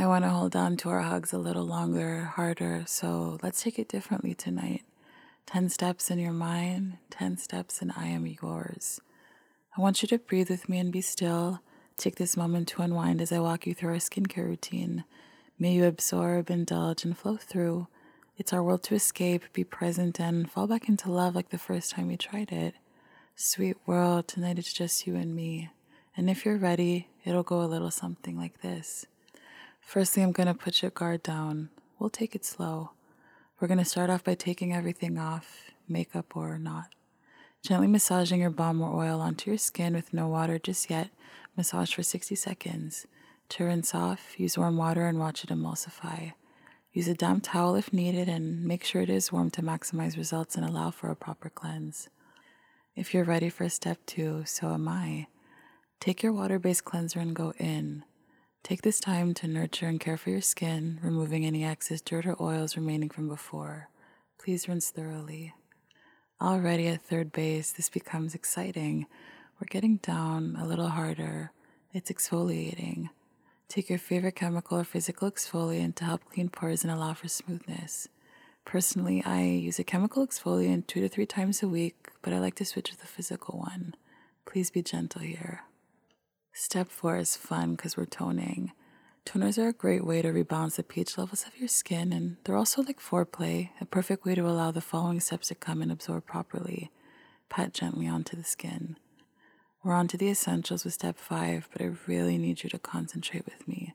I 0.00 0.06
want 0.06 0.24
to 0.24 0.30
hold 0.30 0.56
on 0.56 0.78
to 0.78 0.88
our 0.88 1.02
hugs 1.02 1.34
a 1.34 1.38
little 1.38 1.66
longer, 1.66 2.24
harder, 2.24 2.84
so 2.86 3.38
let's 3.42 3.62
take 3.62 3.78
it 3.78 3.86
differently 3.86 4.32
tonight. 4.32 4.82
10 5.44 5.68
steps 5.68 6.10
in 6.10 6.18
your 6.18 6.32
mind, 6.32 6.96
10 7.10 7.36
steps 7.36 7.82
and 7.82 7.92
I 7.94 8.06
am 8.06 8.26
yours. 8.26 9.02
I 9.76 9.82
want 9.82 10.00
you 10.00 10.08
to 10.08 10.16
breathe 10.16 10.48
with 10.48 10.70
me 10.70 10.78
and 10.78 10.90
be 10.90 11.02
still. 11.02 11.60
Take 11.98 12.16
this 12.16 12.34
moment 12.34 12.68
to 12.68 12.80
unwind 12.80 13.20
as 13.20 13.30
I 13.30 13.40
walk 13.40 13.66
you 13.66 13.74
through 13.74 13.90
our 13.90 13.96
skincare 13.96 14.46
routine. 14.46 15.04
May 15.58 15.74
you 15.74 15.84
absorb, 15.84 16.48
indulge, 16.48 17.04
and 17.04 17.14
flow 17.14 17.36
through. 17.36 17.86
It's 18.38 18.54
our 18.54 18.62
world 18.62 18.82
to 18.84 18.94
escape, 18.94 19.52
be 19.52 19.64
present, 19.64 20.18
and 20.18 20.50
fall 20.50 20.66
back 20.66 20.88
into 20.88 21.12
love 21.12 21.34
like 21.34 21.50
the 21.50 21.58
first 21.58 21.90
time 21.90 22.08
we 22.08 22.16
tried 22.16 22.52
it. 22.52 22.74
Sweet 23.36 23.76
world, 23.84 24.28
tonight 24.28 24.58
it's 24.58 24.72
just 24.72 25.06
you 25.06 25.14
and 25.16 25.36
me. 25.36 25.68
And 26.16 26.30
if 26.30 26.46
you're 26.46 26.56
ready, 26.56 27.08
it'll 27.22 27.42
go 27.42 27.60
a 27.60 27.68
little 27.68 27.90
something 27.90 28.38
like 28.38 28.62
this. 28.62 29.04
Firstly, 29.90 30.22
I'm 30.22 30.30
going 30.30 30.46
to 30.46 30.54
put 30.54 30.82
your 30.82 30.92
guard 30.92 31.24
down. 31.24 31.68
We'll 31.98 32.10
take 32.10 32.36
it 32.36 32.44
slow. 32.44 32.92
We're 33.58 33.66
going 33.66 33.78
to 33.78 33.84
start 33.84 34.08
off 34.08 34.22
by 34.22 34.36
taking 34.36 34.72
everything 34.72 35.18
off, 35.18 35.72
makeup 35.88 36.36
or 36.36 36.58
not. 36.58 36.94
Gently 37.64 37.88
massaging 37.88 38.40
your 38.40 38.50
balm 38.50 38.80
or 38.80 39.04
oil 39.04 39.20
onto 39.20 39.50
your 39.50 39.58
skin 39.58 39.94
with 39.94 40.14
no 40.14 40.28
water 40.28 40.60
just 40.60 40.90
yet. 40.90 41.08
Massage 41.56 41.92
for 41.92 42.04
60 42.04 42.36
seconds. 42.36 43.08
To 43.48 43.64
rinse 43.64 43.92
off, 43.92 44.38
use 44.38 44.56
warm 44.56 44.76
water 44.76 45.08
and 45.08 45.18
watch 45.18 45.42
it 45.42 45.50
emulsify. 45.50 46.34
Use 46.92 47.08
a 47.08 47.14
damp 47.14 47.42
towel 47.42 47.74
if 47.74 47.92
needed 47.92 48.28
and 48.28 48.64
make 48.64 48.84
sure 48.84 49.02
it 49.02 49.10
is 49.10 49.32
warm 49.32 49.50
to 49.50 49.60
maximize 49.60 50.16
results 50.16 50.54
and 50.54 50.64
allow 50.64 50.92
for 50.92 51.10
a 51.10 51.16
proper 51.16 51.50
cleanse. 51.50 52.08
If 52.94 53.12
you're 53.12 53.24
ready 53.24 53.48
for 53.48 53.68
step 53.68 53.98
two, 54.06 54.44
so 54.46 54.72
am 54.72 54.86
I. 54.86 55.26
Take 55.98 56.22
your 56.22 56.32
water 56.32 56.60
based 56.60 56.84
cleanser 56.84 57.18
and 57.18 57.34
go 57.34 57.54
in. 57.58 58.04
Take 58.70 58.82
this 58.82 59.00
time 59.00 59.34
to 59.34 59.48
nurture 59.48 59.88
and 59.88 59.98
care 59.98 60.16
for 60.16 60.30
your 60.30 60.40
skin, 60.40 61.00
removing 61.02 61.44
any 61.44 61.64
excess 61.64 62.00
dirt 62.00 62.24
or 62.24 62.40
oils 62.40 62.76
remaining 62.76 63.08
from 63.08 63.26
before. 63.26 63.88
Please 64.38 64.68
rinse 64.68 64.90
thoroughly. 64.90 65.54
Already 66.40 66.86
at 66.86 67.02
third 67.02 67.32
base, 67.32 67.72
this 67.72 67.88
becomes 67.88 68.32
exciting. 68.32 69.06
We're 69.58 69.66
getting 69.68 69.96
down 69.96 70.56
a 70.56 70.64
little 70.64 70.90
harder. 70.90 71.50
It's 71.92 72.12
exfoliating. 72.12 73.10
Take 73.66 73.90
your 73.90 73.98
favorite 73.98 74.36
chemical 74.36 74.78
or 74.78 74.84
physical 74.84 75.28
exfoliant 75.28 75.96
to 75.96 76.04
help 76.04 76.20
clean 76.32 76.48
pores 76.48 76.84
and 76.84 76.92
allow 76.92 77.14
for 77.14 77.26
smoothness. 77.26 78.06
Personally, 78.64 79.20
I 79.26 79.42
use 79.42 79.80
a 79.80 79.84
chemical 79.84 80.24
exfoliant 80.24 80.86
two 80.86 81.00
to 81.00 81.08
three 81.08 81.26
times 81.26 81.60
a 81.60 81.68
week, 81.68 82.12
but 82.22 82.32
I 82.32 82.38
like 82.38 82.54
to 82.54 82.64
switch 82.64 82.92
to 82.92 82.96
the 82.96 83.08
physical 83.08 83.58
one. 83.58 83.96
Please 84.44 84.70
be 84.70 84.80
gentle 84.80 85.22
here. 85.22 85.62
Step 86.62 86.90
four 86.90 87.16
is 87.16 87.38
fun 87.38 87.74
because 87.74 87.96
we're 87.96 88.04
toning. 88.04 88.72
Toners 89.24 89.56
are 89.56 89.68
a 89.68 89.72
great 89.72 90.04
way 90.04 90.20
to 90.20 90.28
rebalance 90.28 90.76
the 90.76 90.82
pH 90.82 91.16
levels 91.16 91.46
of 91.46 91.58
your 91.58 91.68
skin, 91.68 92.12
and 92.12 92.36
they're 92.44 92.54
also 92.54 92.82
like 92.82 93.00
foreplay, 93.00 93.70
a 93.80 93.86
perfect 93.86 94.26
way 94.26 94.34
to 94.34 94.46
allow 94.46 94.70
the 94.70 94.82
following 94.82 95.20
steps 95.20 95.48
to 95.48 95.54
come 95.54 95.80
and 95.80 95.90
absorb 95.90 96.26
properly. 96.26 96.90
Pat 97.48 97.72
gently 97.72 98.06
onto 98.06 98.36
the 98.36 98.44
skin. 98.44 98.98
We're 99.82 99.94
on 99.94 100.06
to 100.08 100.18
the 100.18 100.28
essentials 100.28 100.84
with 100.84 100.92
step 100.92 101.16
five, 101.16 101.66
but 101.72 101.80
I 101.80 101.92
really 102.06 102.36
need 102.36 102.62
you 102.62 102.68
to 102.68 102.78
concentrate 102.78 103.46
with 103.46 103.66
me. 103.66 103.94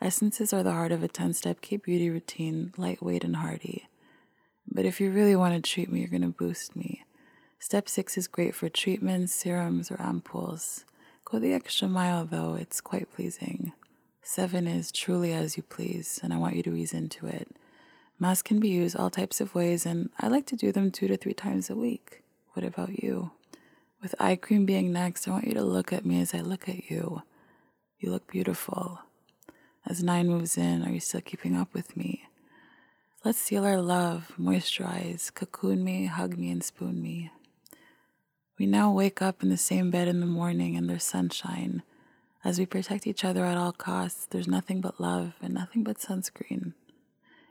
Essences 0.00 0.52
are 0.52 0.64
the 0.64 0.72
heart 0.72 0.90
of 0.90 1.04
a 1.04 1.08
10 1.08 1.34
step 1.34 1.60
K 1.60 1.76
beauty 1.76 2.10
routine, 2.10 2.74
lightweight 2.76 3.22
and 3.22 3.36
hearty. 3.36 3.88
But 4.68 4.86
if 4.86 5.00
you 5.00 5.12
really 5.12 5.36
want 5.36 5.54
to 5.54 5.70
treat 5.70 5.92
me, 5.92 6.00
you're 6.00 6.08
going 6.08 6.22
to 6.22 6.28
boost 6.30 6.74
me. 6.74 7.04
Step 7.60 7.88
six 7.88 8.18
is 8.18 8.26
great 8.26 8.56
for 8.56 8.68
treatments, 8.68 9.32
serums, 9.32 9.92
or 9.92 9.98
ampoules. 9.98 10.82
Go 11.26 11.40
the 11.40 11.54
extra 11.54 11.88
mile, 11.88 12.24
though, 12.24 12.54
it's 12.54 12.80
quite 12.80 13.12
pleasing. 13.12 13.72
Seven 14.22 14.68
is 14.68 14.92
truly 14.92 15.32
as 15.32 15.56
you 15.56 15.64
please, 15.64 16.20
and 16.22 16.32
I 16.32 16.36
want 16.36 16.54
you 16.54 16.62
to 16.62 16.76
ease 16.76 16.94
into 16.94 17.26
it. 17.26 17.48
Masks 18.20 18.46
can 18.46 18.60
be 18.60 18.68
used 18.68 18.94
all 18.94 19.10
types 19.10 19.40
of 19.40 19.52
ways, 19.52 19.84
and 19.84 20.10
I 20.20 20.28
like 20.28 20.46
to 20.46 20.56
do 20.56 20.70
them 20.70 20.92
two 20.92 21.08
to 21.08 21.16
three 21.16 21.34
times 21.34 21.68
a 21.68 21.74
week. 21.74 22.22
What 22.52 22.64
about 22.64 23.02
you? 23.02 23.32
With 24.00 24.14
eye 24.20 24.36
cream 24.36 24.66
being 24.66 24.92
next, 24.92 25.26
I 25.26 25.32
want 25.32 25.48
you 25.48 25.54
to 25.54 25.64
look 25.64 25.92
at 25.92 26.06
me 26.06 26.20
as 26.20 26.32
I 26.32 26.42
look 26.42 26.68
at 26.68 26.88
you. 26.88 27.22
You 27.98 28.12
look 28.12 28.30
beautiful. 28.30 29.00
As 29.84 30.04
nine 30.04 30.28
moves 30.28 30.56
in, 30.56 30.84
are 30.84 30.92
you 30.92 31.00
still 31.00 31.22
keeping 31.22 31.56
up 31.56 31.74
with 31.74 31.96
me? 31.96 32.28
Let's 33.24 33.38
seal 33.38 33.64
our 33.64 33.80
love, 33.80 34.32
moisturize, 34.40 35.34
cocoon 35.34 35.82
me, 35.82 36.06
hug 36.06 36.38
me, 36.38 36.52
and 36.52 36.62
spoon 36.62 37.02
me. 37.02 37.32
We 38.58 38.64
now 38.66 38.90
wake 38.90 39.20
up 39.20 39.42
in 39.42 39.50
the 39.50 39.56
same 39.58 39.90
bed 39.90 40.08
in 40.08 40.20
the 40.20 40.26
morning 40.26 40.76
and 40.76 40.88
there's 40.88 41.04
sunshine. 41.04 41.82
As 42.42 42.58
we 42.58 42.64
protect 42.64 43.06
each 43.06 43.24
other 43.24 43.44
at 43.44 43.58
all 43.58 43.72
costs, 43.72 44.26
there's 44.26 44.48
nothing 44.48 44.80
but 44.80 45.00
love 45.00 45.34
and 45.42 45.52
nothing 45.52 45.82
but 45.84 45.98
sunscreen. 45.98 46.72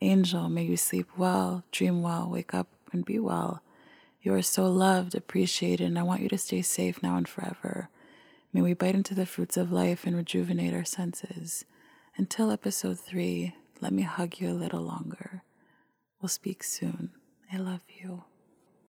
Angel, 0.00 0.48
may 0.48 0.64
you 0.64 0.76
sleep 0.76 1.08
well, 1.16 1.64
dream 1.70 2.02
well, 2.02 2.30
wake 2.30 2.54
up 2.54 2.68
and 2.92 3.04
be 3.04 3.18
well. 3.18 3.62
You 4.22 4.32
are 4.34 4.42
so 4.42 4.66
loved, 4.66 5.14
appreciated, 5.14 5.86
and 5.86 5.98
I 5.98 6.02
want 6.02 6.22
you 6.22 6.28
to 6.30 6.38
stay 6.38 6.62
safe 6.62 7.02
now 7.02 7.16
and 7.16 7.28
forever. 7.28 7.90
May 8.52 8.62
we 8.62 8.72
bite 8.72 8.94
into 8.94 9.14
the 9.14 9.26
fruits 9.26 9.56
of 9.56 9.70
life 9.70 10.06
and 10.06 10.16
rejuvenate 10.16 10.72
our 10.72 10.84
senses. 10.84 11.64
Until 12.16 12.50
episode 12.50 12.98
three, 12.98 13.54
let 13.80 13.92
me 13.92 14.02
hug 14.02 14.40
you 14.40 14.50
a 14.50 14.54
little 14.54 14.80
longer. 14.80 15.42
We'll 16.20 16.30
speak 16.30 16.62
soon. 16.64 17.10
I 17.52 17.58
love 17.58 17.82
you. 18.00 18.24